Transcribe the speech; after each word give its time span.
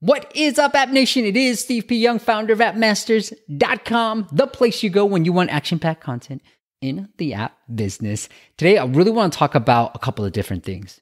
What 0.00 0.30
is 0.36 0.58
up, 0.58 0.74
App 0.74 0.90
Nation? 0.90 1.24
It 1.24 1.38
is 1.38 1.60
Steve 1.60 1.88
P. 1.88 1.96
Young, 1.96 2.18
founder 2.18 2.52
of 2.52 2.58
AppMasters.com, 2.58 4.28
the 4.30 4.46
place 4.46 4.82
you 4.82 4.90
go 4.90 5.06
when 5.06 5.24
you 5.24 5.32
want 5.32 5.48
action 5.48 5.78
packed 5.78 6.02
content 6.02 6.42
in 6.82 7.08
the 7.16 7.32
app 7.32 7.56
business. 7.74 8.28
Today, 8.58 8.76
I 8.76 8.84
really 8.84 9.10
want 9.10 9.32
to 9.32 9.38
talk 9.38 9.54
about 9.54 9.92
a 9.94 9.98
couple 9.98 10.26
of 10.26 10.32
different 10.32 10.64
things. 10.64 11.00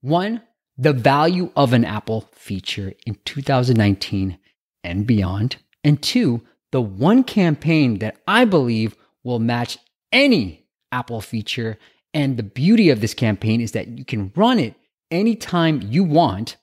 One, 0.00 0.42
the 0.76 0.92
value 0.92 1.52
of 1.54 1.72
an 1.72 1.84
Apple 1.84 2.28
feature 2.32 2.94
in 3.06 3.18
2019 3.24 4.36
and 4.82 5.06
beyond. 5.06 5.54
And 5.84 6.02
two, 6.02 6.42
the 6.72 6.80
one 6.80 7.22
campaign 7.22 8.00
that 8.00 8.16
I 8.26 8.46
believe 8.46 8.96
will 9.22 9.38
match 9.38 9.78
any 10.10 10.66
Apple 10.90 11.20
feature. 11.20 11.78
And 12.12 12.36
the 12.36 12.42
beauty 12.42 12.90
of 12.90 13.00
this 13.00 13.14
campaign 13.14 13.60
is 13.60 13.70
that 13.72 13.96
you 13.96 14.04
can 14.04 14.32
run 14.34 14.58
it 14.58 14.74
anytime 15.12 15.82
you 15.82 16.02
want 16.02 16.56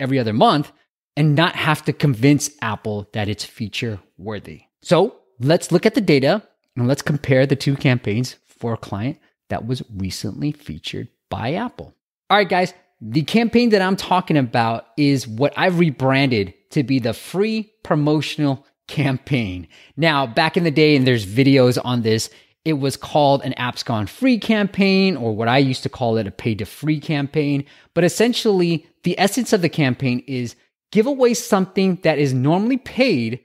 every 0.00 0.18
other 0.18 0.32
month 0.32 0.72
and 1.16 1.34
not 1.34 1.54
have 1.54 1.84
to 1.84 1.92
convince 1.92 2.50
Apple 2.60 3.08
that 3.12 3.28
it's 3.28 3.44
feature 3.44 4.00
worthy. 4.18 4.62
So 4.82 5.16
let's 5.40 5.72
look 5.72 5.86
at 5.86 5.94
the 5.94 6.00
data 6.00 6.42
and 6.76 6.88
let's 6.88 7.02
compare 7.02 7.46
the 7.46 7.56
two 7.56 7.76
campaigns 7.76 8.36
for 8.46 8.74
a 8.74 8.78
client 8.78 9.18
that 9.48 9.66
was 9.66 9.82
recently 9.94 10.52
featured 10.52 11.08
by 11.30 11.54
Apple. 11.54 11.94
All 12.30 12.38
right, 12.38 12.48
guys, 12.48 12.74
the 13.00 13.22
campaign 13.22 13.70
that 13.70 13.82
I'm 13.82 13.96
talking 13.96 14.36
about 14.36 14.86
is 14.96 15.28
what 15.28 15.52
I've 15.56 15.78
rebranded 15.78 16.54
to 16.70 16.82
be 16.82 16.98
the 16.98 17.12
free 17.12 17.72
promotional 17.82 18.66
campaign. 18.88 19.68
Now, 19.96 20.26
back 20.26 20.56
in 20.56 20.64
the 20.64 20.70
day, 20.70 20.96
and 20.96 21.06
there's 21.06 21.26
videos 21.26 21.78
on 21.84 22.02
this, 22.02 22.30
it 22.64 22.74
was 22.74 22.96
called 22.96 23.42
an 23.42 23.54
apps 23.58 23.84
gone 23.84 24.06
free 24.06 24.38
campaign, 24.38 25.16
or 25.16 25.36
what 25.36 25.48
I 25.48 25.58
used 25.58 25.82
to 25.82 25.88
call 25.90 26.16
it 26.16 26.26
a 26.26 26.30
pay 26.30 26.54
to 26.54 26.64
free 26.64 26.98
campaign. 26.98 27.66
But 27.92 28.04
essentially, 28.04 28.86
the 29.02 29.18
essence 29.18 29.52
of 29.52 29.60
the 29.60 29.68
campaign 29.68 30.24
is 30.26 30.56
give 30.94 31.06
away 31.06 31.34
something 31.34 31.98
that 32.04 32.20
is 32.20 32.32
normally 32.32 32.76
paid, 32.76 33.40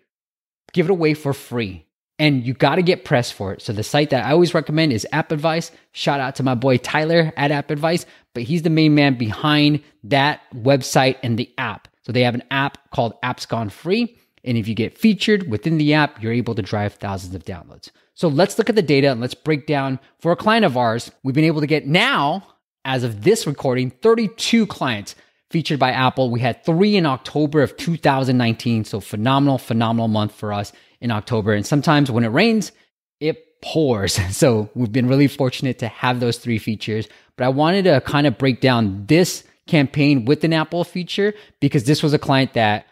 give 0.72 0.86
it 0.86 0.92
away 0.92 1.16
for 1.16 1.34
free. 1.34 1.84
And 2.20 2.46
you 2.46 2.54
got 2.54 2.76
to 2.76 2.84
get 2.84 3.06
press 3.06 3.32
for 3.32 3.54
it. 3.54 3.62
So 3.64 3.74
the 3.74 3.82
site 3.82 4.12
that 4.12 4.24
I 4.24 4.34
always 4.34 4.54
recommend 4.54 4.94
is 4.94 5.08
App 5.12 5.32
Advice. 5.32 5.72
Shout 5.92 6.20
out 6.20 6.36
to 6.36 6.44
my 6.44 6.54
boy 6.54 6.78
Tyler 6.78 7.34
at 7.38 7.50
App 7.50 7.72
Advice, 7.72 8.06
but 8.36 8.44
he's 8.44 8.62
the 8.62 8.70
main 8.70 8.94
man 8.94 9.18
behind 9.18 9.82
that 10.04 10.42
website 10.54 11.16
and 11.24 11.40
the 11.40 11.52
app. 11.58 11.88
So 12.04 12.12
they 12.12 12.22
have 12.22 12.36
an 12.36 12.44
app 12.52 12.78
called 12.92 13.20
Apps 13.24 13.48
Gone 13.48 13.70
Free. 13.70 14.16
And 14.44 14.56
if 14.56 14.68
you 14.68 14.76
get 14.76 14.96
featured 14.96 15.50
within 15.50 15.80
the 15.80 15.96
app, 15.96 16.22
you're 16.22 16.34
able 16.34 16.54
to 16.54 16.62
drive 16.62 16.94
thousands 16.94 17.34
of 17.34 17.46
downloads. 17.46 17.90
So 18.14 18.28
let's 18.28 18.60
look 18.60 18.70
at 18.70 18.76
the 18.76 18.84
data 18.84 19.10
and 19.10 19.22
let's 19.22 19.34
break 19.34 19.66
down 19.66 20.00
for 20.20 20.32
a 20.32 20.36
client 20.36 20.66
of 20.66 20.78
ours. 20.78 21.12
We've 21.24 21.34
been 21.34 21.46
able 21.46 21.62
to 21.62 21.68
get 21.68 21.88
now, 21.88 22.46
as 22.86 23.04
of 23.04 23.24
this 23.24 23.48
recording, 23.48 23.90
32 23.90 24.68
clients 24.68 25.16
featured 25.50 25.80
by 25.80 25.92
Apple. 25.92 26.30
We 26.30 26.40
had 26.40 26.64
three 26.64 26.96
in 26.96 27.06
October 27.06 27.62
of 27.62 27.76
2019. 27.78 28.86
So 28.86 29.00
phenomenal, 29.00 29.58
phenomenal 29.58 30.08
month 30.08 30.34
for 30.34 30.54
us 30.54 30.72
in 31.02 31.12
October. 31.12 31.54
And 31.54 31.66
sometimes 31.66 32.12
when 32.12 32.24
it 32.24 32.30
rains, 32.30 32.72
it 33.20 33.62
pours. 33.62 34.20
So 34.32 34.70
we've 34.76 34.92
been 34.92 35.08
really 35.08 35.28
fortunate 35.28 35.80
to 35.80 35.88
have 35.88 36.20
those 36.20 36.38
three 36.38 36.60
features. 36.60 37.08
But 37.36 37.46
I 37.46 37.50
wanted 37.50 37.84
to 37.84 38.02
kind 38.02 38.28
of 38.28 38.38
break 38.38 38.62
down 38.62 39.06
this 39.08 39.44
campaign 39.68 40.26
with 40.26 40.44
an 40.44 40.54
Apple 40.54 40.84
feature 40.84 41.34
because 41.60 41.84
this 41.86 42.04
was 42.04 42.14
a 42.14 42.20
client 42.20 42.54
that 42.54 42.86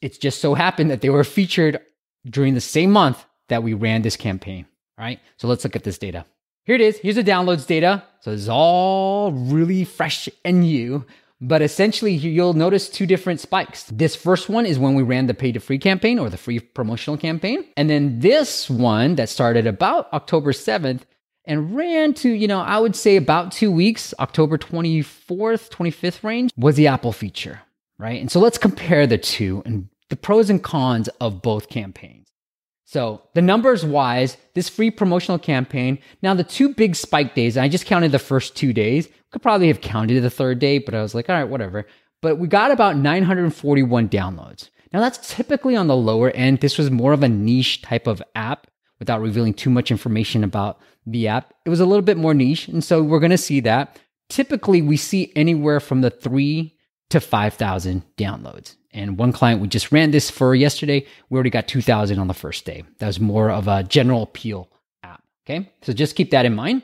it's 0.00 0.18
just 0.18 0.40
so 0.40 0.54
happened 0.54 0.90
that 0.90 1.00
they 1.00 1.10
were 1.10 1.24
featured 1.24 1.80
during 2.26 2.54
the 2.54 2.60
same 2.60 2.90
month 2.90 3.24
that 3.48 3.62
we 3.62 3.74
ran 3.74 4.02
this 4.02 4.16
campaign. 4.16 4.66
All 4.98 5.04
right. 5.04 5.20
So 5.36 5.48
let's 5.48 5.64
look 5.64 5.76
at 5.76 5.84
this 5.84 5.98
data. 5.98 6.24
Here 6.64 6.76
it 6.76 6.80
is. 6.80 6.98
Here's 6.98 7.16
the 7.16 7.24
downloads 7.24 7.66
data. 7.66 8.04
So 8.20 8.30
it's 8.30 8.48
all 8.48 9.32
really 9.32 9.84
fresh 9.84 10.28
and 10.44 10.60
new. 10.60 11.04
But 11.44 11.60
essentially, 11.60 12.12
you'll 12.12 12.54
notice 12.54 12.88
two 12.88 13.04
different 13.04 13.40
spikes. 13.40 13.82
This 13.92 14.14
first 14.14 14.48
one 14.48 14.64
is 14.64 14.78
when 14.78 14.94
we 14.94 15.02
ran 15.02 15.26
the 15.26 15.34
pay 15.34 15.50
to 15.50 15.58
free 15.58 15.78
campaign 15.78 16.20
or 16.20 16.30
the 16.30 16.36
free 16.36 16.60
promotional 16.60 17.16
campaign. 17.16 17.64
And 17.76 17.90
then 17.90 18.20
this 18.20 18.70
one 18.70 19.16
that 19.16 19.28
started 19.28 19.66
about 19.66 20.10
October 20.12 20.52
7th 20.52 21.00
and 21.44 21.74
ran 21.74 22.14
to, 22.14 22.30
you 22.30 22.46
know, 22.46 22.60
I 22.60 22.78
would 22.78 22.94
say 22.94 23.16
about 23.16 23.50
two 23.50 23.72
weeks, 23.72 24.14
October 24.20 24.56
24th, 24.56 25.68
25th 25.70 26.22
range, 26.22 26.52
was 26.56 26.76
the 26.76 26.86
Apple 26.86 27.12
feature, 27.12 27.60
right? 27.98 28.20
And 28.20 28.30
so 28.30 28.38
let's 28.38 28.56
compare 28.56 29.08
the 29.08 29.18
two 29.18 29.64
and 29.66 29.88
the 30.10 30.16
pros 30.16 30.48
and 30.48 30.62
cons 30.62 31.08
of 31.20 31.42
both 31.42 31.68
campaigns. 31.68 32.21
So 32.92 33.22
the 33.32 33.40
numbers 33.40 33.86
wise, 33.86 34.36
this 34.52 34.68
free 34.68 34.90
promotional 34.90 35.38
campaign, 35.38 35.98
now 36.20 36.34
the 36.34 36.44
two 36.44 36.74
big 36.74 36.94
spike 36.94 37.34
days, 37.34 37.56
I 37.56 37.66
just 37.66 37.86
counted 37.86 38.12
the 38.12 38.18
first 38.18 38.54
two 38.54 38.74
days, 38.74 39.08
could 39.30 39.40
probably 39.40 39.68
have 39.68 39.80
counted 39.80 40.20
the 40.20 40.28
third 40.28 40.58
day, 40.58 40.76
but 40.76 40.94
I 40.94 41.00
was 41.00 41.14
like, 41.14 41.30
all 41.30 41.34
right, 41.34 41.48
whatever. 41.48 41.86
But 42.20 42.36
we 42.36 42.48
got 42.48 42.70
about 42.70 42.98
941 42.98 44.10
downloads. 44.10 44.68
Now 44.92 45.00
that's 45.00 45.34
typically 45.34 45.74
on 45.74 45.86
the 45.86 45.96
lower 45.96 46.32
end. 46.32 46.60
This 46.60 46.76
was 46.76 46.90
more 46.90 47.14
of 47.14 47.22
a 47.22 47.30
niche 47.30 47.80
type 47.80 48.06
of 48.06 48.22
app 48.34 48.66
without 48.98 49.22
revealing 49.22 49.54
too 49.54 49.70
much 49.70 49.90
information 49.90 50.44
about 50.44 50.78
the 51.06 51.28
app. 51.28 51.54
It 51.64 51.70
was 51.70 51.80
a 51.80 51.86
little 51.86 52.02
bit 52.02 52.18
more 52.18 52.34
niche. 52.34 52.68
And 52.68 52.84
so 52.84 53.02
we're 53.02 53.20
going 53.20 53.30
to 53.30 53.38
see 53.38 53.60
that. 53.60 53.98
Typically, 54.28 54.82
we 54.82 54.98
see 54.98 55.32
anywhere 55.34 55.80
from 55.80 56.02
the 56.02 56.10
three 56.10 56.76
to 57.12 57.20
5,000 57.20 58.02
downloads. 58.16 58.76
And 58.92 59.16
one 59.16 59.32
client 59.32 59.60
we 59.60 59.68
just 59.68 59.92
ran 59.92 60.10
this 60.10 60.30
for 60.30 60.54
yesterday, 60.54 61.06
we 61.30 61.36
already 61.36 61.50
got 61.50 61.68
2,000 61.68 62.18
on 62.18 62.28
the 62.28 62.34
first 62.34 62.64
day. 62.64 62.84
That 62.98 63.06
was 63.06 63.20
more 63.20 63.50
of 63.50 63.68
a 63.68 63.82
general 63.84 64.22
appeal 64.22 64.68
app. 65.02 65.22
Okay. 65.46 65.70
So 65.82 65.92
just 65.92 66.16
keep 66.16 66.30
that 66.30 66.44
in 66.44 66.54
mind. 66.54 66.82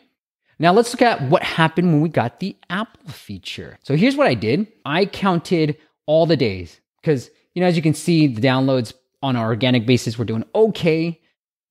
Now 0.59 0.73
let's 0.73 0.93
look 0.93 1.03
at 1.03 1.23
what 1.29 1.43
happened 1.43 1.93
when 1.93 2.01
we 2.01 2.09
got 2.09 2.41
the 2.41 2.57
Apple 2.71 3.13
feature. 3.13 3.79
So 3.83 3.95
here's 3.95 4.17
what 4.17 4.27
I 4.27 4.35
did. 4.35 4.67
I 4.85 5.07
counted 5.07 5.77
all 6.07 6.27
the 6.27 6.37
days 6.37 6.81
because, 7.01 7.31
you 7.55 7.61
know, 7.61 7.69
as 7.69 7.77
you 7.77 7.83
can 7.83 7.95
see, 7.95 8.27
the 8.27 8.41
downloads 8.41 8.93
on 9.23 9.37
our 9.37 9.47
organic 9.47 9.87
basis 9.87 10.19
were 10.19 10.25
doing 10.25 10.45
okay. 10.55 11.21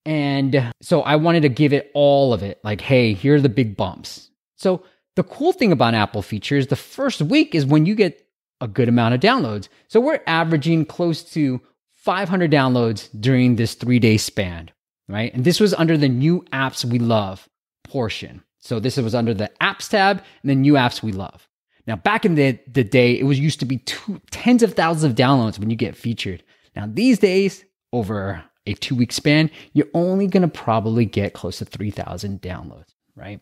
And 0.06 0.72
so 0.82 1.02
I 1.02 1.18
wanted 1.18 1.42
to 1.42 1.50
give 1.50 1.74
it 1.74 1.92
all 1.94 2.34
of 2.34 2.44
it. 2.44 2.60
Like, 2.64 2.80
hey, 2.80 3.14
here 3.14 3.36
are 3.36 3.42
the 3.42 3.50
big 3.50 3.76
bumps. 3.76 4.30
So 4.56 4.84
the 5.16 5.24
cool 5.24 5.52
thing 5.52 5.72
about 5.72 5.94
Apple 5.94 6.22
features, 6.22 6.68
the 6.68 6.76
first 6.76 7.22
week 7.22 7.56
is 7.56 7.66
when 7.66 7.86
you 7.86 7.96
get 7.96 8.27
a 8.62 8.68
good 8.68 8.90
amount 8.90 9.14
of 9.14 9.20
downloads. 9.20 9.68
So 9.88 10.00
we're 10.00 10.22
averaging 10.28 10.86
close 10.86 11.24
to 11.34 11.62
500 11.94 12.52
downloads 12.52 13.10
during 13.20 13.56
this 13.56 13.74
three 13.74 14.00
day 14.00 14.18
span, 14.18 14.72
right? 15.08 15.34
And 15.34 15.44
this 15.44 15.60
was 15.60 15.74
under 15.74 15.98
the 15.98 16.10
new 16.10 16.46
apps 16.54 16.86
we 16.86 17.00
love 17.00 17.48
portion. 17.84 18.44
So 18.60 18.80
this 18.80 18.98
was 18.98 19.16
under 19.16 19.34
the 19.34 19.52
apps 19.62 19.90
tab 19.90 20.24
and 20.42 20.50
the 20.50 20.56
new 20.56 20.74
apps 20.74 21.02
we 21.02 21.12
love. 21.12 21.48
Now, 21.86 21.96
back 21.96 22.26
in 22.26 22.36
the, 22.36 22.60
the 22.72 22.84
day, 22.84 23.18
it 23.18 23.24
was 23.24 23.40
used 23.40 23.62
to 23.62 23.66
be 23.66 23.78
two, 23.78 24.22
tens 24.30 24.62
of 24.62 24.74
thousands 24.74 25.06
of 25.06 25.16
downloads 25.16 25.58
when 25.58 25.70
you 25.70 25.78
get 25.78 25.96
featured. 25.96 26.44
Now, 26.76 26.86
these 26.86 27.18
days, 27.18 27.64
over 27.94 28.44
a 28.66 28.74
two 28.74 28.96
week 28.96 29.14
span, 29.14 29.50
you're 29.74 29.88
only 29.94 30.28
to 30.28 30.48
probably 30.48 31.06
get 31.06 31.34
close 31.34 31.60
to 31.60 31.66
3,000 31.66 32.42
downloads, 32.42 32.94
right? 33.16 33.40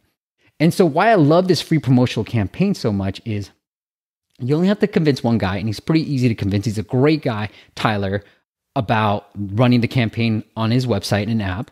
And 0.59 0.74
so, 0.74 0.86
why 0.86 1.09
I 1.09 1.16
love 1.16 1.47
this 1.47 1.62
free 1.62 1.80
promotional 1.80 2.24
campaign 2.24 2.76
so 2.76 2.94
much 2.94 3.20
is 3.26 3.50
you 4.40 4.56
only 4.56 4.68
have 4.68 4.79
to 4.79 4.88
convince 4.88 5.23
one 5.23 5.38
guy, 5.38 5.57
and 5.57 5.68
he's 5.68 5.79
pretty 5.79 6.12
easy 6.12 6.28
to 6.28 6.35
convince. 6.35 6.66
He's 6.66 6.78
a 6.78 6.84
great 6.84 7.22
guy, 7.22 7.50
Tyler, 7.75 8.23
about 8.75 9.29
running 9.35 9.81
the 9.81 9.88
campaign 9.88 10.44
on 10.56 10.72
his 10.72 10.85
website 10.85 11.29
and 11.29 11.41
app. 11.41 11.72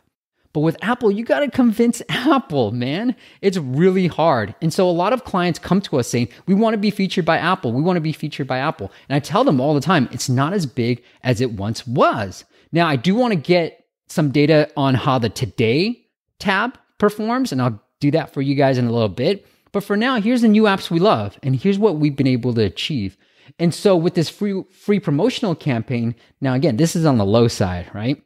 But 0.53 0.62
with 0.62 0.78
Apple, 0.81 1.12
you 1.12 1.25
got 1.25 1.40
to 1.40 1.50
convince 1.50 2.01
Apple, 2.09 2.72
man. 2.72 3.16
It's 3.41 3.57
really 3.57 4.07
hard. 4.07 4.56
And 4.62 4.72
so 4.72 4.88
a 4.88 4.91
lot 4.91 5.12
of 5.12 5.25
clients 5.25 5.59
come 5.59 5.81
to 5.81 5.97
us 5.97 6.07
saying, 6.07 6.29
we 6.46 6.53
want 6.53 6.75
to 6.75 6.78
be 6.78 6.91
featured 6.91 7.25
by 7.25 7.38
Apple. 7.38 7.74
We 7.74 7.81
want 7.81 7.97
to 7.97 8.01
be 8.01 8.13
featured 8.13 8.47
by 8.47 8.59
Apple. 8.59 8.91
And 9.09 9.16
I 9.16 9.19
tell 9.19 9.44
them 9.44 9.59
all 9.59 9.74
the 9.74 9.81
time, 9.81 10.07
it's 10.12 10.30
not 10.30 10.53
as 10.53 10.66
big 10.66 11.03
as 11.24 11.41
it 11.41 11.53
once 11.53 11.85
was. 11.88 12.45
Now, 12.72 12.88
I 12.88 12.95
do 12.95 13.16
want 13.16 13.34
to 13.34 13.40
get 13.40 13.85
some 14.07 14.31
data 14.31 14.69
on 14.78 14.94
how 14.94 15.18
the 15.18 15.30
Today 15.30 16.07
tab 16.40 16.78
performs, 17.00 17.51
and 17.51 17.62
I'll 17.62 17.81
do 18.00 18.12
that 18.12 18.34
for 18.34 18.41
you 18.41 18.56
guys 18.56 18.78
in 18.78 18.85
a 18.85 18.91
little 18.91 19.09
bit. 19.09 19.47
But 19.73 19.84
for 19.84 19.97
now, 19.97 20.22
here's 20.22 20.44
the 20.44 20.47
new 20.47 20.63
apps 20.63 20.89
we 20.89 21.00
love, 21.00 21.38
and 21.44 21.56
here's 21.56 21.79
what 21.79 21.97
we've 21.97 22.16
been 22.16 22.28
able 22.28 22.53
to 22.53 22.61
achieve. 22.61 23.17
And 23.59 23.73
so 23.73 23.97
with 23.97 24.13
this 24.13 24.29
free 24.29 24.63
free 24.72 25.00
promotional 25.00 25.56
campaign, 25.56 26.15
now 26.39 26.53
again, 26.53 26.77
this 26.77 26.95
is 26.95 27.06
on 27.06 27.18
the 27.18 27.25
low 27.25 27.50
side, 27.50 27.89
right? 27.94 28.21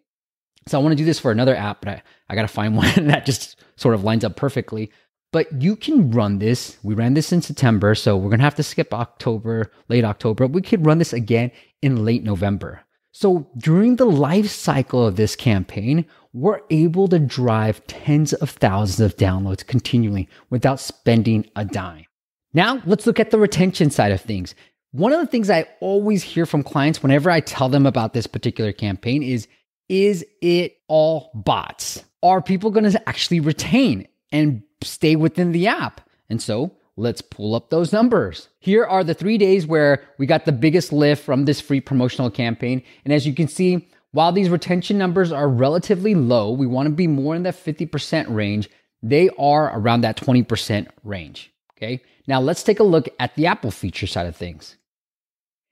So 0.67 0.77
I 0.77 0.83
want 0.83 0.91
to 0.91 0.97
do 0.97 1.05
this 1.05 1.19
for 1.19 1.31
another 1.31 1.55
app, 1.55 1.79
but 1.81 1.89
I, 1.89 2.03
I 2.29 2.35
got 2.35 2.43
to 2.43 2.47
find 2.47 2.75
one 2.77 3.07
that 3.07 3.25
just 3.25 3.59
sort 3.77 3.95
of 3.95 4.03
lines 4.03 4.23
up 4.23 4.35
perfectly. 4.35 4.91
But 5.33 5.61
you 5.61 5.75
can 5.75 6.11
run 6.11 6.39
this. 6.39 6.77
We 6.83 6.93
ran 6.93 7.13
this 7.13 7.31
in 7.31 7.41
September, 7.41 7.95
so 7.95 8.15
we're 8.15 8.35
to 8.35 8.43
have 8.43 8.55
to 8.55 8.63
skip 8.63 8.93
October, 8.93 9.71
late 9.89 10.05
October. 10.05 10.47
We 10.47 10.61
could 10.61 10.85
run 10.85 10.99
this 10.99 11.13
again 11.13 11.51
in 11.81 12.05
late 12.05 12.23
November. 12.23 12.81
So 13.11 13.49
during 13.57 13.95
the 13.95 14.05
life 14.05 14.47
cycle 14.47 15.05
of 15.05 15.15
this 15.15 15.35
campaign, 15.35 16.05
we're 16.37 16.61
able 16.69 17.07
to 17.07 17.17
drive 17.17 17.85
tens 17.87 18.31
of 18.31 18.51
thousands 18.51 18.99
of 18.99 19.17
downloads 19.17 19.65
continually 19.65 20.29
without 20.51 20.79
spending 20.79 21.49
a 21.55 21.65
dime. 21.65 22.05
Now, 22.53 22.79
let's 22.85 23.07
look 23.07 23.19
at 23.19 23.31
the 23.31 23.39
retention 23.39 23.89
side 23.89 24.11
of 24.11 24.21
things. 24.21 24.53
One 24.91 25.13
of 25.13 25.19
the 25.19 25.25
things 25.25 25.49
I 25.49 25.65
always 25.79 26.21
hear 26.21 26.45
from 26.45 26.61
clients 26.61 27.01
whenever 27.01 27.31
I 27.31 27.39
tell 27.39 27.69
them 27.69 27.87
about 27.87 28.13
this 28.13 28.27
particular 28.27 28.71
campaign 28.71 29.23
is 29.23 29.47
is 29.89 30.23
it 30.41 30.77
all 30.87 31.31
bots? 31.33 32.03
Are 32.21 32.41
people 32.41 32.69
going 32.69 32.91
to 32.91 33.09
actually 33.09 33.39
retain 33.39 34.07
and 34.31 34.61
stay 34.83 35.15
within 35.15 35.53
the 35.53 35.67
app? 35.67 36.01
And 36.29 36.41
so 36.41 36.75
let's 36.97 37.21
pull 37.21 37.55
up 37.55 37.69
those 37.69 37.91
numbers. 37.91 38.49
Here 38.59 38.85
are 38.85 39.03
the 39.03 39.13
three 39.13 39.39
days 39.39 39.65
where 39.65 40.03
we 40.19 40.27
got 40.27 40.45
the 40.45 40.51
biggest 40.51 40.93
lift 40.93 41.23
from 41.23 41.45
this 41.45 41.61
free 41.61 41.81
promotional 41.81 42.29
campaign. 42.29 42.83
And 43.05 43.13
as 43.13 43.25
you 43.25 43.33
can 43.33 43.47
see, 43.47 43.87
while 44.11 44.31
these 44.31 44.49
retention 44.49 44.97
numbers 44.97 45.31
are 45.31 45.49
relatively 45.49 46.15
low, 46.15 46.51
we 46.51 46.67
want 46.67 46.87
to 46.87 46.93
be 46.93 47.07
more 47.07 47.35
in 47.35 47.43
the 47.43 47.49
50% 47.49 48.33
range. 48.33 48.69
They 49.03 49.29
are 49.37 49.77
around 49.77 50.01
that 50.01 50.17
20% 50.17 50.87
range. 51.03 51.51
Okay. 51.77 52.01
Now 52.27 52.41
let's 52.41 52.63
take 52.63 52.79
a 52.79 52.83
look 52.83 53.07
at 53.19 53.35
the 53.35 53.45
Apple 53.45 53.71
feature 53.71 54.07
side 54.07 54.25
of 54.25 54.35
things. 54.35 54.77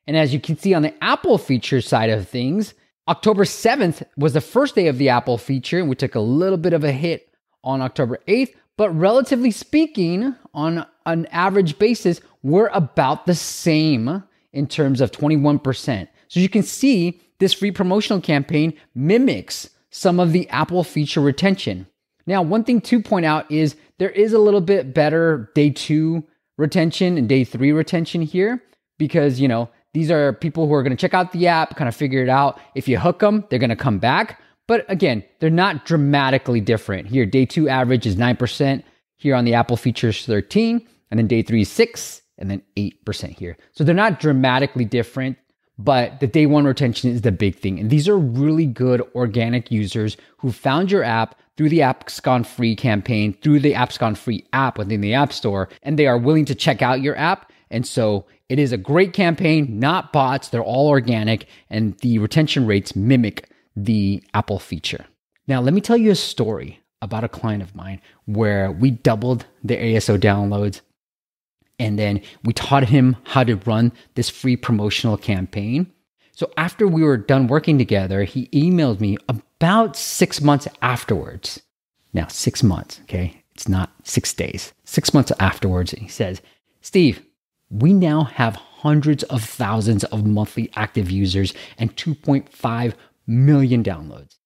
And 0.07 0.15
as 0.15 0.33
you 0.33 0.39
can 0.39 0.57
see 0.57 0.73
on 0.73 0.83
the 0.83 1.03
Apple 1.03 1.37
feature 1.37 1.81
side 1.81 2.11
of 2.11 2.29
things, 2.29 2.75
October 3.07 3.43
7th 3.43 4.03
was 4.17 4.33
the 4.33 4.41
first 4.41 4.75
day 4.75 4.87
of 4.87 4.97
the 4.97 5.09
Apple 5.09 5.37
feature, 5.37 5.79
and 5.79 5.89
we 5.89 5.95
took 5.95 6.15
a 6.15 6.19
little 6.19 6.57
bit 6.57 6.73
of 6.73 6.83
a 6.83 6.91
hit 6.91 7.29
on 7.63 7.81
October 7.81 8.19
8th. 8.27 8.53
But 8.77 8.91
relatively 8.91 9.51
speaking, 9.51 10.35
on 10.53 10.85
an 11.05 11.25
average 11.27 11.79
basis, 11.79 12.21
we're 12.43 12.67
about 12.67 13.25
the 13.25 13.35
same 13.35 14.23
in 14.53 14.67
terms 14.67 15.01
of 15.01 15.11
21%. 15.11 16.07
So 16.27 16.39
you 16.39 16.49
can 16.49 16.63
see 16.63 17.21
this 17.39 17.53
free 17.53 17.71
promotional 17.71 18.21
campaign 18.21 18.73
mimics 18.93 19.69
some 19.89 20.19
of 20.19 20.33
the 20.33 20.49
Apple 20.49 20.83
feature 20.83 21.21
retention. 21.21 21.87
Now, 22.27 22.41
one 22.41 22.65
thing 22.65 22.81
to 22.81 23.01
point 23.01 23.25
out 23.25 23.49
is 23.49 23.77
there 23.97 24.09
is 24.09 24.33
a 24.33 24.39
little 24.39 24.59
bit 24.59 24.93
better 24.93 25.51
day 25.55 25.69
two 25.69 26.25
retention 26.57 27.17
and 27.17 27.29
day 27.29 27.45
three 27.45 27.71
retention 27.71 28.21
here 28.21 28.61
because, 28.97 29.39
you 29.39 29.47
know, 29.47 29.69
these 29.93 30.11
are 30.11 30.33
people 30.33 30.67
who 30.67 30.73
are 30.73 30.83
going 30.83 30.95
to 30.95 30.99
check 30.99 31.13
out 31.13 31.31
the 31.31 31.47
app, 31.47 31.77
kind 31.77 31.87
of 31.87 31.95
figure 31.95 32.21
it 32.21 32.27
out. 32.27 32.59
If 32.75 32.89
you 32.89 32.99
hook 32.99 33.19
them, 33.19 33.45
they're 33.49 33.59
going 33.59 33.69
to 33.69 33.75
come 33.77 33.99
back. 33.99 34.41
But 34.67 34.85
again, 34.89 35.23
they're 35.39 35.49
not 35.49 35.85
dramatically 35.85 36.59
different. 36.59 37.07
Here, 37.07 37.25
day 37.25 37.45
two 37.45 37.69
average 37.69 38.05
is 38.05 38.17
9%. 38.17 38.83
Here 39.17 39.35
on 39.35 39.45
the 39.45 39.53
Apple 39.53 39.77
features 39.77 40.25
13, 40.25 40.85
and 41.09 41.17
then 41.17 41.27
day 41.27 41.41
three 41.41 41.61
is 41.61 41.71
six, 41.71 42.21
and 42.37 42.51
then 42.51 42.61
8% 42.75 43.29
here. 43.29 43.55
So 43.71 43.85
they're 43.85 43.95
not 43.95 44.19
dramatically 44.19 44.83
different, 44.83 45.37
but 45.77 46.19
the 46.19 46.27
day 46.27 46.45
one 46.45 46.65
retention 46.65 47.09
is 47.09 47.21
the 47.21 47.31
big 47.31 47.55
thing. 47.55 47.79
And 47.79 47.89
these 47.89 48.07
are 48.07 48.17
really 48.17 48.65
good 48.65 49.01
organic 49.13 49.71
users 49.71 50.17
who 50.37 50.51
found 50.51 50.91
your 50.91 51.03
app 51.03 51.35
through 51.57 51.69
the 51.69 51.79
Apps 51.79 52.21
Gone 52.21 52.43
Free 52.43 52.75
campaign, 52.75 53.33
through 53.41 53.59
the 53.59 53.73
Apps 53.73 53.97
Gone 53.97 54.15
Free 54.15 54.45
app 54.53 54.77
within 54.77 55.01
the 55.01 55.13
App 55.13 55.31
Store, 55.31 55.69
and 55.83 55.97
they 55.97 56.07
are 56.07 56.17
willing 56.17 56.45
to 56.45 56.55
check 56.55 56.81
out 56.81 57.01
your 57.01 57.17
app. 57.17 57.51
And 57.69 57.85
so 57.85 58.25
it 58.49 58.59
is 58.59 58.71
a 58.71 58.77
great 58.77 59.13
campaign, 59.13 59.79
not 59.79 60.13
bots. 60.13 60.49
They're 60.49 60.63
all 60.63 60.89
organic, 60.89 61.47
and 61.69 61.97
the 61.99 62.19
retention 62.19 62.67
rates 62.67 62.95
mimic 62.95 63.49
the 63.75 64.23
Apple 64.33 64.59
feature. 64.59 65.05
Now, 65.47 65.61
let 65.61 65.73
me 65.73 65.81
tell 65.81 65.97
you 65.97 66.11
a 66.11 66.15
story 66.15 66.81
about 67.01 67.23
a 67.23 67.29
client 67.29 67.61
of 67.61 67.75
mine 67.75 68.01
where 68.25 68.71
we 68.71 68.91
doubled 68.91 69.45
the 69.63 69.75
ASO 69.75 70.17
downloads 70.17 70.81
and 71.79 71.99
then 71.99 72.21
we 72.43 72.53
taught 72.53 72.89
him 72.89 73.17
how 73.23 73.43
to 73.43 73.55
run 73.57 73.91
this 74.15 74.29
free 74.29 74.55
promotional 74.55 75.17
campaign. 75.17 75.91
So 76.31 76.51
after 76.57 76.87
we 76.87 77.03
were 77.03 77.17
done 77.17 77.47
working 77.47 77.77
together, 77.77 78.23
he 78.23 78.47
emailed 78.47 78.99
me 78.99 79.17
about 79.29 79.95
six 79.95 80.41
months 80.41 80.67
afterwards. 80.81 81.61
Now, 82.13 82.27
six 82.27 82.63
months, 82.63 82.99
okay? 83.03 83.43
It's 83.53 83.67
not 83.67 83.91
six 84.03 84.33
days, 84.33 84.73
six 84.83 85.13
months 85.13 85.31
afterwards. 85.39 85.93
And 85.93 86.01
he 86.01 86.09
says, 86.09 86.41
Steve, 86.81 87.25
we 87.69 87.93
now 87.93 88.23
have 88.23 88.55
hundreds 88.55 89.23
of 89.23 89.43
thousands 89.43 90.03
of 90.05 90.25
monthly 90.25 90.69
active 90.75 91.09
users 91.09 91.53
and 91.77 91.95
2.5 91.95 92.93
million 93.27 93.83
downloads. 93.83 94.37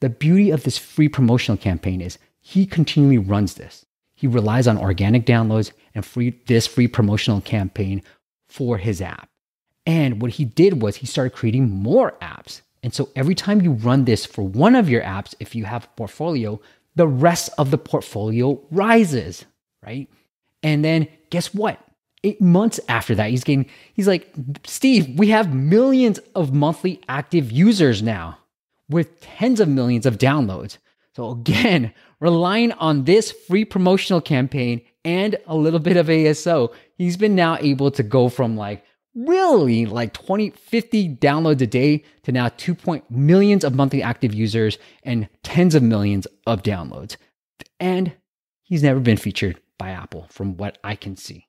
The 0.00 0.10
beauty 0.10 0.50
of 0.50 0.62
this 0.62 0.78
free 0.78 1.08
promotional 1.08 1.56
campaign 1.58 2.00
is 2.00 2.18
he 2.40 2.66
continually 2.66 3.18
runs 3.18 3.54
this. 3.54 3.84
He 4.20 4.26
relies 4.26 4.68
on 4.68 4.76
organic 4.76 5.24
downloads 5.24 5.72
and 5.94 6.04
free 6.04 6.38
this 6.46 6.66
free 6.66 6.86
promotional 6.86 7.40
campaign 7.40 8.02
for 8.50 8.76
his 8.76 9.00
app. 9.00 9.30
And 9.86 10.20
what 10.20 10.32
he 10.32 10.44
did 10.44 10.82
was 10.82 10.96
he 10.96 11.06
started 11.06 11.30
creating 11.30 11.70
more 11.70 12.12
apps. 12.20 12.60
And 12.82 12.92
so 12.92 13.08
every 13.16 13.34
time 13.34 13.62
you 13.62 13.72
run 13.72 14.04
this 14.04 14.26
for 14.26 14.42
one 14.42 14.76
of 14.76 14.90
your 14.90 15.00
apps, 15.00 15.34
if 15.40 15.54
you 15.54 15.64
have 15.64 15.84
a 15.84 15.96
portfolio, 15.96 16.60
the 16.96 17.08
rest 17.08 17.48
of 17.56 17.70
the 17.70 17.78
portfolio 17.78 18.60
rises, 18.70 19.46
right? 19.82 20.06
And 20.62 20.84
then 20.84 21.08
guess 21.30 21.54
what? 21.54 21.80
Eight 22.22 22.42
months 22.42 22.78
after 22.90 23.14
that, 23.14 23.30
he's 23.30 23.42
getting, 23.42 23.70
he's 23.94 24.06
like, 24.06 24.30
Steve, 24.66 25.18
we 25.18 25.28
have 25.28 25.54
millions 25.54 26.18
of 26.34 26.52
monthly 26.52 27.00
active 27.08 27.50
users 27.50 28.02
now 28.02 28.36
with 28.90 29.18
tens 29.22 29.60
of 29.60 29.68
millions 29.68 30.04
of 30.04 30.18
downloads. 30.18 30.76
So 31.14 31.30
again, 31.30 31.92
relying 32.20 32.72
on 32.72 33.04
this 33.04 33.32
free 33.32 33.64
promotional 33.64 34.20
campaign 34.20 34.82
and 35.04 35.36
a 35.46 35.56
little 35.56 35.80
bit 35.80 35.96
of 35.96 36.06
ASO, 36.06 36.72
he's 36.96 37.16
been 37.16 37.34
now 37.34 37.56
able 37.60 37.90
to 37.92 38.02
go 38.02 38.28
from 38.28 38.56
like 38.56 38.84
really 39.14 39.86
like 39.86 40.12
20, 40.12 40.50
50 40.50 41.16
downloads 41.16 41.60
a 41.60 41.66
day 41.66 42.04
to 42.22 42.32
now 42.32 42.48
2 42.48 42.74
point 42.74 43.10
millions 43.10 43.64
of 43.64 43.74
monthly 43.74 44.02
active 44.02 44.34
users 44.34 44.78
and 45.02 45.28
tens 45.42 45.74
of 45.74 45.82
millions 45.82 46.26
of 46.46 46.62
downloads. 46.62 47.16
And 47.78 48.12
he's 48.62 48.82
never 48.82 49.00
been 49.00 49.16
featured 49.16 49.60
by 49.78 49.90
Apple 49.90 50.26
from 50.30 50.56
what 50.56 50.78
I 50.84 50.94
can 50.94 51.16
see. 51.16 51.46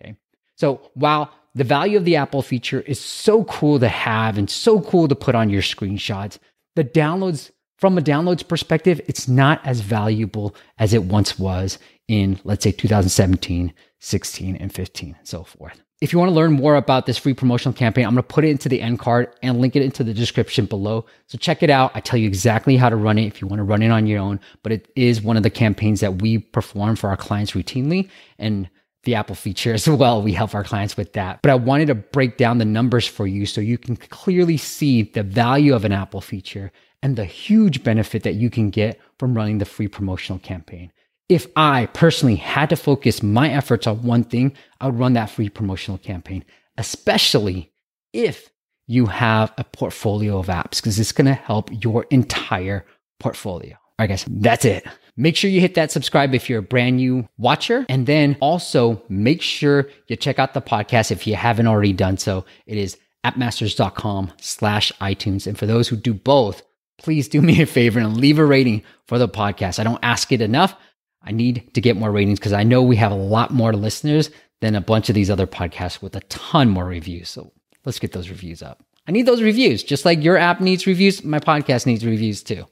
Okay. 0.00 0.16
So 0.56 0.90
while 0.94 1.32
the 1.54 1.64
value 1.64 1.98
of 1.98 2.04
the 2.04 2.16
Apple 2.16 2.42
feature 2.42 2.80
is 2.80 2.98
so 2.98 3.44
cool 3.44 3.78
to 3.78 3.88
have 3.88 4.38
and 4.38 4.48
so 4.48 4.80
cool 4.80 5.08
to 5.08 5.14
put 5.14 5.34
on 5.34 5.50
your 5.50 5.62
screenshots, 5.62 6.38
the 6.76 6.84
downloads 6.84 7.50
from 7.82 7.98
a 7.98 8.00
downloads 8.00 8.46
perspective, 8.46 9.00
it's 9.08 9.26
not 9.26 9.60
as 9.66 9.80
valuable 9.80 10.54
as 10.78 10.94
it 10.94 11.02
once 11.02 11.36
was 11.36 11.80
in, 12.06 12.38
let's 12.44 12.62
say, 12.62 12.70
2017, 12.70 13.74
16, 13.98 14.54
and 14.54 14.72
15, 14.72 15.16
and 15.18 15.26
so 15.26 15.42
forth. 15.42 15.82
If 16.00 16.12
you 16.12 16.20
want 16.20 16.28
to 16.28 16.32
learn 16.32 16.52
more 16.52 16.76
about 16.76 17.06
this 17.06 17.18
free 17.18 17.34
promotional 17.34 17.72
campaign, 17.72 18.04
I'm 18.06 18.14
going 18.14 18.22
to 18.22 18.34
put 18.34 18.44
it 18.44 18.50
into 18.50 18.68
the 18.68 18.80
end 18.80 19.00
card 19.00 19.34
and 19.42 19.60
link 19.60 19.74
it 19.74 19.82
into 19.82 20.04
the 20.04 20.14
description 20.14 20.66
below. 20.66 21.06
So 21.26 21.36
check 21.38 21.64
it 21.64 21.70
out. 21.70 21.90
I 21.96 21.98
tell 21.98 22.20
you 22.20 22.28
exactly 22.28 22.76
how 22.76 22.88
to 22.88 22.94
run 22.94 23.18
it 23.18 23.26
if 23.26 23.42
you 23.42 23.48
want 23.48 23.58
to 23.58 23.64
run 23.64 23.82
it 23.82 23.90
on 23.90 24.06
your 24.06 24.20
own, 24.20 24.38
but 24.62 24.70
it 24.70 24.88
is 24.94 25.20
one 25.20 25.36
of 25.36 25.42
the 25.42 25.50
campaigns 25.50 25.98
that 26.02 26.22
we 26.22 26.38
perform 26.38 26.94
for 26.94 27.10
our 27.10 27.16
clients 27.16 27.50
routinely. 27.50 28.08
And 28.38 28.70
the 29.02 29.16
Apple 29.16 29.34
feature 29.34 29.72
as 29.72 29.88
well. 29.88 30.22
We 30.22 30.34
help 30.34 30.54
our 30.54 30.62
clients 30.62 30.96
with 30.96 31.14
that. 31.14 31.42
But 31.42 31.50
I 31.50 31.56
wanted 31.56 31.86
to 31.86 31.96
break 31.96 32.36
down 32.36 32.58
the 32.58 32.64
numbers 32.64 33.08
for 33.08 33.26
you 33.26 33.44
so 33.44 33.60
you 33.60 33.76
can 33.76 33.96
clearly 33.96 34.56
see 34.56 35.02
the 35.02 35.24
value 35.24 35.74
of 35.74 35.84
an 35.84 35.90
Apple 35.90 36.20
feature 36.20 36.70
and 37.02 37.16
the 37.16 37.24
huge 37.24 37.82
benefit 37.82 38.22
that 38.22 38.34
you 38.34 38.50
can 38.50 38.70
get 38.70 39.00
from 39.18 39.34
running 39.34 39.58
the 39.58 39.64
free 39.64 39.88
promotional 39.88 40.38
campaign. 40.38 40.92
If 41.28 41.46
I 41.56 41.86
personally 41.86 42.36
had 42.36 42.70
to 42.70 42.76
focus 42.76 43.22
my 43.22 43.50
efforts 43.50 43.86
on 43.86 44.02
one 44.02 44.24
thing, 44.24 44.54
I 44.80 44.86
would 44.86 44.98
run 44.98 45.14
that 45.14 45.30
free 45.30 45.48
promotional 45.48 45.98
campaign, 45.98 46.44
especially 46.76 47.72
if 48.12 48.50
you 48.86 49.06
have 49.06 49.52
a 49.56 49.64
portfolio 49.64 50.38
of 50.38 50.46
apps, 50.46 50.76
because 50.76 50.98
it's 50.98 51.12
going 51.12 51.26
to 51.26 51.34
help 51.34 51.70
your 51.82 52.04
entire 52.10 52.84
portfolio. 53.18 53.74
All 53.74 53.94
right, 54.00 54.08
guys, 54.08 54.26
that's 54.28 54.64
it. 54.64 54.84
Make 55.16 55.36
sure 55.36 55.50
you 55.50 55.60
hit 55.60 55.74
that 55.74 55.92
subscribe 55.92 56.34
if 56.34 56.48
you're 56.48 56.60
a 56.60 56.62
brand 56.62 56.96
new 56.96 57.28
watcher. 57.38 57.86
And 57.88 58.06
then 58.06 58.36
also 58.40 59.02
make 59.08 59.42
sure 59.42 59.88
you 60.08 60.16
check 60.16 60.38
out 60.38 60.54
the 60.54 60.62
podcast 60.62 61.10
if 61.10 61.26
you 61.26 61.36
haven't 61.36 61.66
already 61.66 61.92
done 61.92 62.16
so. 62.18 62.44
It 62.66 62.78
is 62.78 62.98
appmasters.com 63.24 64.32
slash 64.40 64.92
iTunes. 65.00 65.46
And 65.46 65.58
for 65.58 65.66
those 65.66 65.88
who 65.88 65.96
do 65.96 66.14
both, 66.14 66.62
please 66.98 67.28
do 67.28 67.40
me 67.40 67.62
a 67.62 67.66
favor 67.66 67.98
and 67.98 68.16
leave 68.16 68.38
a 68.38 68.44
rating 68.44 68.82
for 69.06 69.18
the 69.18 69.28
podcast. 69.28 69.78
I 69.78 69.84
don't 69.84 70.02
ask 70.02 70.32
it 70.32 70.40
enough. 70.40 70.74
I 71.22 71.32
need 71.32 71.70
to 71.74 71.80
get 71.80 71.96
more 71.96 72.10
ratings 72.10 72.38
because 72.38 72.52
I 72.52 72.62
know 72.62 72.82
we 72.82 72.96
have 72.96 73.12
a 73.12 73.16
lot 73.16 73.52
more 73.52 73.72
listeners 73.72 74.30
than 74.60 74.74
a 74.74 74.80
bunch 74.80 75.08
of 75.08 75.14
these 75.14 75.30
other 75.30 75.46
podcasts 75.46 76.02
with 76.02 76.16
a 76.16 76.20
ton 76.22 76.68
more 76.68 76.84
reviews. 76.84 77.28
So 77.28 77.52
let's 77.84 77.98
get 77.98 78.12
those 78.12 78.28
reviews 78.28 78.62
up. 78.62 78.82
I 79.06 79.12
need 79.12 79.26
those 79.26 79.42
reviews. 79.42 79.82
Just 79.82 80.04
like 80.04 80.22
your 80.22 80.36
app 80.36 80.60
needs 80.60 80.86
reviews, 80.86 81.24
my 81.24 81.40
podcast 81.40 81.86
needs 81.86 82.06
reviews 82.06 82.42
too. 82.42 82.60
All 82.60 82.68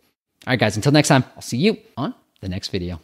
right, 0.47 0.59
guys, 0.59 0.77
until 0.77 0.93
next 0.93 1.09
time, 1.09 1.25
I'll 1.37 1.43
see 1.43 1.59
you 1.59 1.77
on 1.97 2.15
the 2.41 2.49
next 2.49 2.69
video. 2.69 3.01